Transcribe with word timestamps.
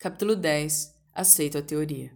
Capítulo 0.00 0.36
10 0.36 0.94
Aceito 1.12 1.58
a 1.58 1.62
teoria. 1.62 2.12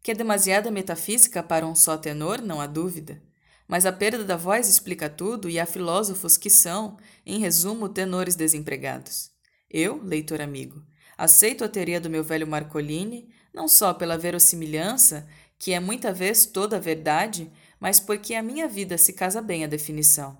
Que 0.00 0.12
é 0.12 0.14
demasiada 0.14 0.70
metafísica 0.70 1.42
para 1.42 1.66
um 1.66 1.74
só 1.74 1.96
tenor, 1.96 2.40
não 2.40 2.60
há 2.60 2.68
dúvida. 2.68 3.20
Mas 3.66 3.84
a 3.84 3.90
perda 3.90 4.22
da 4.22 4.36
voz 4.36 4.68
explica 4.68 5.10
tudo 5.10 5.50
e 5.50 5.58
há 5.58 5.66
filósofos 5.66 6.36
que 6.36 6.48
são, 6.48 6.96
em 7.26 7.40
resumo, 7.40 7.88
tenores 7.88 8.36
desempregados. 8.36 9.32
Eu, 9.68 10.00
leitor 10.04 10.40
amigo, 10.40 10.84
aceito 11.18 11.64
a 11.64 11.68
teoria 11.68 12.00
do 12.00 12.08
meu 12.08 12.22
velho 12.22 12.46
Marcolini, 12.46 13.28
não 13.52 13.66
só 13.66 13.92
pela 13.92 14.16
verossimilhança, 14.16 15.26
que 15.58 15.72
é 15.72 15.80
muita 15.80 16.12
vez 16.12 16.46
toda 16.46 16.76
a 16.76 16.80
verdade, 16.80 17.50
mas 17.80 17.98
porque 17.98 18.36
a 18.36 18.42
minha 18.42 18.68
vida 18.68 18.96
se 18.96 19.14
casa 19.14 19.42
bem 19.42 19.64
à 19.64 19.66
definição. 19.66 20.38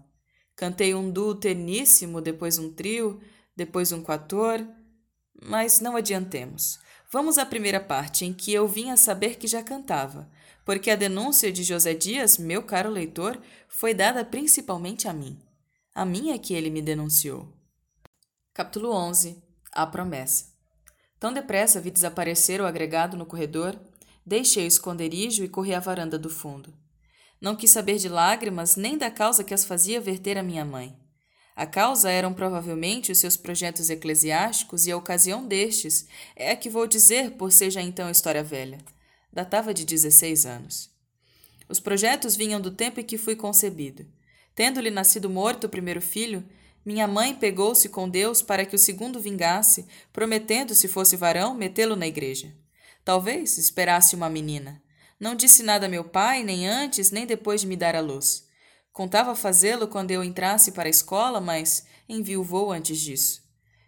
Cantei 0.55 0.95
um 0.95 1.11
duo 1.11 1.34
terníssimo, 1.34 2.21
depois 2.21 2.59
um 2.59 2.73
trio, 2.73 3.21
depois 3.57 3.91
um 3.91 4.05
quator, 4.05 4.65
mas 5.43 5.81
não 5.81 5.97
adiantemos. 5.97 6.79
Vamos 7.11 7.39
à 7.39 7.47
primeira 7.47 7.81
parte, 7.81 8.25
em 8.25 8.33
que 8.33 8.53
eu 8.53 8.69
vim 8.69 8.91
a 8.91 8.97
saber 8.97 9.37
que 9.37 9.47
já 9.47 9.63
cantava, 9.63 10.31
porque 10.65 10.91
a 10.91 10.97
denúncia 10.97 11.51
de 11.51 11.65
José 11.65 11.95
Dias, 11.95 12.39
meu 12.39 12.63
caro 12.63 12.89
leitor, 12.91 13.41
foi 13.69 13.93
dada 13.93 14.25
principalmente 14.25 15.09
a 15.09 15.13
mim. 15.13 15.39
A 15.95 16.05
mim 16.05 16.31
é 16.31 16.39
que 16.39 16.55
ele 16.55 16.71
me 16.71 16.81
denunciou. 16.81 17.53
Capítulo 18.55 18.93
11 18.93 19.43
A 19.73 19.87
promessa. 19.87 20.47
Tão 21.19 21.33
depressa 21.33 21.81
vi 21.81 21.91
desaparecer 21.91 22.61
o 22.61 22.67
agregado 22.67 23.17
no 23.17 23.27
corredor, 23.27 23.79
deixei 24.25 24.65
o 24.65 24.69
esconderijo 24.69 25.43
e 25.43 25.49
corri 25.49 25.75
à 25.75 25.81
varanda 25.81 26.19
do 26.19 26.31
fundo. 26.31 26.73
Não 27.41 27.57
quis 27.57 27.71
saber 27.71 27.97
de 27.97 28.09
lágrimas 28.09 28.77
nem 28.77 28.97
da 28.97 29.11
causa 29.11 29.43
que 29.43 29.55
as 29.55 29.65
fazia 29.65 30.01
verter 30.01 30.39
a 30.39 30.43
minha 30.43 30.65
mãe. 30.65 30.97
A 31.61 31.66
causa 31.66 32.11
eram 32.11 32.33
provavelmente 32.33 33.12
os 33.12 33.19
seus 33.19 33.36
projetos 33.36 33.91
eclesiásticos 33.91 34.86
e 34.86 34.92
a 34.92 34.97
ocasião 34.97 35.47
destes 35.47 36.06
é 36.34 36.53
a 36.53 36.56
que 36.56 36.70
vou 36.70 36.86
dizer 36.86 37.33
por 37.33 37.53
ser 37.53 37.70
já 37.70 37.83
então 37.83 38.08
história 38.08 38.42
velha. 38.42 38.78
Datava 39.30 39.75
de 39.75 39.84
16 39.84 40.47
anos. 40.47 40.88
Os 41.69 41.78
projetos 41.78 42.34
vinham 42.34 42.62
do 42.62 42.70
tempo 42.70 42.98
em 42.98 43.05
que 43.05 43.19
fui 43.19 43.36
concebido. 43.36 44.06
Tendo-lhe 44.55 44.91
nascido 44.91 45.28
morto 45.28 45.64
o 45.64 45.69
primeiro 45.69 46.00
filho, 46.00 46.42
minha 46.83 47.06
mãe 47.06 47.34
pegou-se 47.34 47.91
com 47.91 48.08
Deus 48.08 48.41
para 48.41 48.64
que 48.64 48.75
o 48.75 48.78
segundo 48.78 49.20
vingasse, 49.20 49.86
prometendo, 50.14 50.75
se 50.75 50.88
fosse 50.88 51.14
varão, 51.14 51.55
metê-lo 51.55 51.94
na 51.94 52.06
igreja. 52.06 52.55
Talvez 53.05 53.58
esperasse 53.58 54.16
uma 54.16 54.31
menina. 54.31 54.83
Não 55.20 55.34
disse 55.34 55.62
nada 55.62 55.84
a 55.84 55.91
meu 55.91 56.05
pai, 56.05 56.42
nem 56.42 56.66
antes, 56.66 57.11
nem 57.11 57.27
depois 57.27 57.61
de 57.61 57.66
me 57.66 57.77
dar 57.77 57.94
a 57.94 58.00
luz. 58.00 58.48
Contava 58.93 59.35
fazê-lo 59.35 59.87
quando 59.87 60.11
eu 60.11 60.23
entrasse 60.25 60.73
para 60.73 60.89
a 60.89 60.91
escola, 60.91 61.41
mas 61.41 61.87
enviuvou 62.09 62.73
antes 62.73 63.01
disso. 63.01 63.43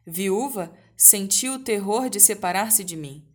Viúva, 0.07 0.73
sentiu 0.97 1.55
o 1.55 1.59
terror 1.59 2.09
de 2.09 2.21
separar-se 2.21 2.85
de 2.85 2.97
mim. 2.97 3.27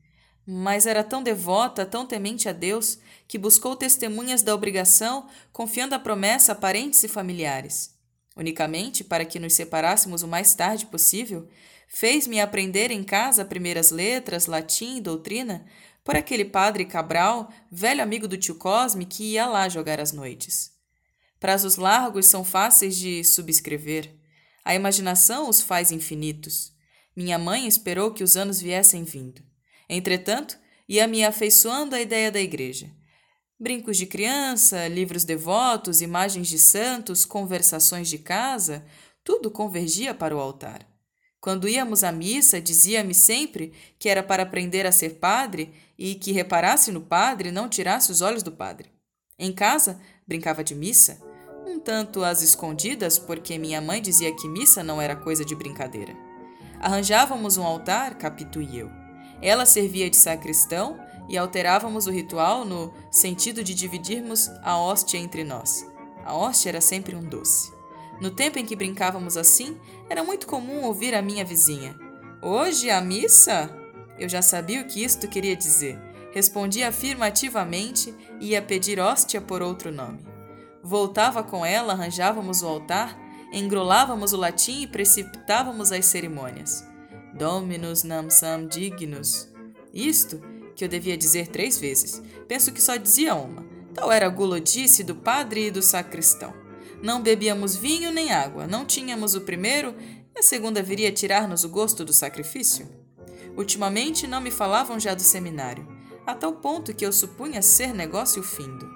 Mas 0.46 0.86
era 0.86 1.04
tão 1.04 1.22
devota, 1.22 1.86
tão 1.86 2.06
temente 2.06 2.48
a 2.48 2.54
Deus, 2.54 2.98
que 3.28 3.38
buscou 3.38 3.76
testemunhas 3.76 4.42
da 4.42 4.56
obrigação, 4.56 5.28
confiando 5.52 5.94
a 5.94 6.00
promessa 6.00 6.54
a 6.54 6.56
parentes 6.56 7.04
e 7.04 7.08
familiares. 7.10 7.94
Unicamente 8.36 9.04
para 9.04 9.26
que 9.26 9.40
nos 9.40 9.54
separássemos 9.54 10.24
o 10.24 10.28
mais 10.28 10.56
tarde 10.56 10.86
possível, 10.86 11.50
fez-me 11.90 12.40
aprender 12.40 12.92
em 12.92 13.04
casa 13.04 13.44
primeiras 13.44 13.92
letras, 13.92 14.46
latim 14.46 14.98
e 14.98 15.02
doutrina, 15.02 15.66
por 16.02 16.16
aquele 16.16 16.46
padre 16.46 16.86
Cabral, 16.86 17.52
velho 17.70 18.02
amigo 18.02 18.30
do 18.30 18.38
tio 18.38 18.56
Cosme, 18.56 19.06
que 19.06 19.34
ia 19.34 19.46
lá 19.46 19.68
jogar 19.68 20.00
as 20.00 20.14
noites. 20.14 20.77
Prazos 21.40 21.76
largos 21.76 22.26
são 22.26 22.44
fáceis 22.44 22.98
de 22.98 23.24
subscrever. 23.24 24.16
A 24.66 24.74
imaginação 24.74 25.50
os 25.50 25.62
faz 25.62 25.92
infinitos. 25.92 26.74
Minha 27.16 27.38
mãe 27.38 27.68
esperou 27.68 28.12
que 28.12 28.24
os 28.24 28.36
anos 28.36 28.60
viessem 28.60 29.04
vindo. 29.04 29.42
Entretanto, 29.90 30.58
ia 30.88 31.08
me 31.08 31.24
afeiçoando 31.24 31.96
à 31.96 32.02
ideia 32.02 32.32
da 32.32 32.40
igreja. 32.40 32.90
Brincos 33.60 33.98
de 33.98 34.06
criança, 34.06 34.88
livros 34.88 35.24
devotos, 35.24 36.02
imagens 36.02 36.48
de 36.48 36.60
santos, 36.60 37.26
conversações 37.26 38.08
de 38.08 38.20
casa, 38.20 38.86
tudo 39.24 39.50
convergia 39.50 40.14
para 40.14 40.36
o 40.36 40.40
altar. 40.40 40.88
Quando 41.40 41.68
íamos 41.68 42.04
à 42.04 42.12
missa, 42.12 42.62
dizia-me 42.62 43.14
sempre 43.14 43.74
que 43.98 44.10
era 44.10 44.22
para 44.22 44.44
aprender 44.44 44.86
a 44.86 44.92
ser 44.92 45.16
padre 45.16 45.74
e 45.98 46.16
que 46.16 46.32
reparasse 46.32 46.92
no 46.92 47.02
padre 47.02 47.52
não 47.52 47.70
tirasse 47.70 48.12
os 48.12 48.22
olhos 48.22 48.44
do 48.44 48.52
padre. 48.52 48.92
Em 49.40 49.52
casa, 49.52 50.00
brincava 50.28 50.64
de 50.64 50.76
missa, 50.76 51.22
tanto 51.88 52.22
às 52.22 52.42
escondidas, 52.42 53.18
porque 53.18 53.58
minha 53.58 53.80
mãe 53.80 54.02
dizia 54.02 54.36
que 54.36 54.50
missa 54.50 54.84
não 54.84 55.02
era 55.02 55.16
coisa 55.16 55.46
de 55.46 55.56
brincadeira. 55.56 56.14
Arranjávamos 56.82 57.56
um 57.56 57.64
altar, 57.64 58.16
Capitu 58.16 58.62
e 58.62 58.78
eu. 58.78 58.92
Ela 59.42 59.66
servia 59.66 60.10
de 60.10 60.18
sacristão 60.18 61.00
e 61.30 61.38
alterávamos 61.38 62.06
o 62.06 62.12
ritual 62.12 62.66
no 62.66 62.94
sentido 63.10 63.64
de 63.64 63.74
dividirmos 63.74 64.50
a 64.64 64.78
hóstia 64.78 65.18
entre 65.18 65.46
nós. 65.46 65.90
A 66.26 66.36
hóstia 66.36 66.72
era 66.72 66.82
sempre 66.82 67.16
um 67.16 67.24
doce. 67.24 67.72
No 68.20 68.32
tempo 68.32 68.60
em 68.60 68.66
que 68.66 68.76
brincávamos 68.76 69.38
assim, 69.38 69.78
era 70.10 70.26
muito 70.26 70.46
comum 70.46 70.84
ouvir 70.84 71.16
a 71.16 71.22
minha 71.22 71.46
vizinha: 71.46 71.98
Hoje 72.42 72.90
a 72.90 73.00
missa? 73.00 73.74
Eu 74.20 74.28
já 74.28 74.42
sabia 74.42 74.82
o 74.82 74.86
que 74.86 75.02
isto 75.02 75.26
queria 75.30 75.56
dizer. 75.56 75.98
Respondia 76.34 76.90
afirmativamente 76.90 78.14
e 78.42 78.48
ia 78.48 78.62
pedir 78.62 79.00
hóstia 79.00 79.40
por 79.40 79.62
outro 79.62 79.90
nome. 79.90 80.27
Voltava 80.88 81.44
com 81.44 81.66
ela, 81.66 81.92
arranjávamos 81.92 82.62
o 82.62 82.66
altar, 82.66 83.20
engrolávamos 83.52 84.32
o 84.32 84.38
latim 84.38 84.84
e 84.84 84.88
precipitávamos 84.88 85.92
as 85.92 86.06
cerimônias. 86.06 86.82
Dominus 87.34 88.04
nam 88.04 88.30
sam 88.30 88.66
dignus. 88.68 89.52
Isto, 89.94 90.42
que 90.78 90.86
eu 90.86 90.88
devia 90.88 91.18
dizer 91.18 91.50
três 91.50 91.78
vezes, 91.78 92.24
penso 92.48 92.72
que 92.72 92.82
só 92.82 92.96
dizia 92.96 93.36
uma. 93.36 93.66
Tal 93.94 94.10
era 94.10 94.28
a 94.28 94.30
gulodice 94.30 95.04
do 95.04 95.14
padre 95.14 95.68
e 95.68 95.72
do 95.72 95.82
sacristão. 95.82 96.54
Não 97.04 97.22
bebíamos 97.22 97.76
vinho 97.76 98.10
nem 98.10 98.32
água, 98.32 98.66
não 98.66 98.86
tínhamos 98.86 99.36
o 99.36 99.42
primeiro 99.42 99.94
e 100.34 100.40
a 100.40 100.42
segunda 100.42 100.82
viria 100.82 101.12
tirar-nos 101.12 101.66
o 101.66 101.70
gosto 101.70 102.06
do 102.06 102.14
sacrifício. 102.14 102.88
Ultimamente 103.58 104.26
não 104.26 104.40
me 104.40 104.52
falavam 104.52 104.98
já 104.98 105.14
do 105.14 105.22
seminário, 105.22 105.86
a 106.26 106.34
tal 106.34 106.54
ponto 106.54 106.94
que 106.94 107.06
eu 107.06 107.12
supunha 107.12 107.62
ser 107.62 107.94
negócio 107.94 108.42
findo. 108.42 108.90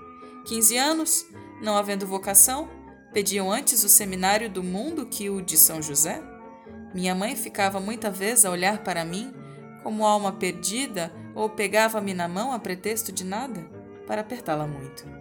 Quinze 0.46 0.78
anos, 0.78 1.26
não 1.62 1.78
havendo 1.78 2.08
vocação, 2.08 2.70
pediam 3.14 3.52
antes 3.52 3.84
o 3.84 3.90
seminário 3.90 4.50
do 4.50 4.64
mundo 4.64 5.06
que 5.06 5.30
o 5.30 5.42
de 5.42 5.58
São 5.58 5.82
José? 5.82 6.22
Minha 6.94 7.16
mãe 7.16 7.36
ficava 7.36 7.80
muita 7.80 8.10
vez 8.10 8.44
a 8.44 8.52
olhar 8.52 8.84
para 8.84 9.06
mim 9.06 9.34
como 9.84 10.06
alma 10.06 10.32
perdida 10.32 11.12
ou 11.34 11.50
pegava-me 11.50 12.14
na 12.14 12.28
mão 12.28 12.52
a 12.52 12.60
pretexto 12.60 13.12
de 13.12 13.24
nada 13.24 13.62
para 14.08 14.22
apertá-la 14.22 14.68
muito. 14.68 15.21